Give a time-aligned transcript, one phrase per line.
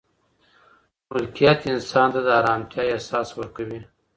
[1.09, 3.79] ملکیت انسان ته د ارامتیا احساس ورکوي.